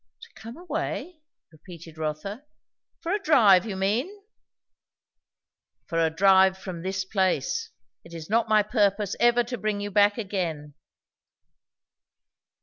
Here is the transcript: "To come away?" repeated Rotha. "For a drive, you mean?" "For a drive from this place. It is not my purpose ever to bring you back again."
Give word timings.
"To 0.23 0.33
come 0.33 0.57
away?" 0.57 1.21
repeated 1.51 1.99
Rotha. 1.99 2.43
"For 3.01 3.11
a 3.11 3.21
drive, 3.21 3.67
you 3.67 3.75
mean?" 3.75 4.09
"For 5.85 6.03
a 6.03 6.09
drive 6.09 6.57
from 6.57 6.81
this 6.81 7.05
place. 7.05 7.69
It 8.03 8.11
is 8.15 8.27
not 8.27 8.49
my 8.49 8.63
purpose 8.63 9.15
ever 9.19 9.43
to 9.43 9.59
bring 9.59 9.79
you 9.79 9.91
back 9.91 10.17
again." 10.17 10.73